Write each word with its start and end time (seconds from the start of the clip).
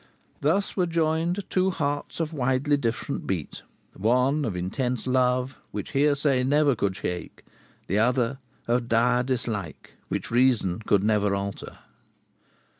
Thus 0.39 0.75
were 0.75 0.87
joined 0.87 1.47
two 1.47 1.69
hearts 1.69 2.19
of 2.19 2.33
widely 2.33 2.75
different 2.75 3.27
beat 3.27 3.61
one 3.93 4.45
of 4.45 4.55
intense 4.57 5.05
love, 5.05 5.59
which 5.69 5.91
hearsay 5.91 6.43
never 6.43 6.75
could 6.75 6.95
shake; 6.95 7.43
the 7.85 7.99
other 7.99 8.39
of 8.67 8.87
dire 8.87 9.21
dislike, 9.21 9.91
which 10.07 10.31
reason 10.31 10.79
could 10.79 11.03
never 11.03 11.35
alter. 11.35 11.77